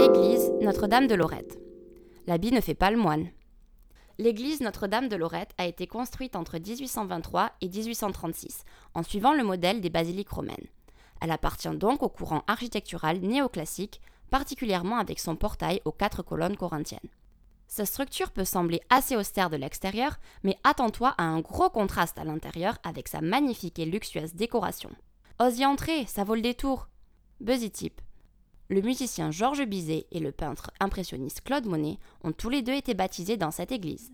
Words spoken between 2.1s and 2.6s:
L'habit ne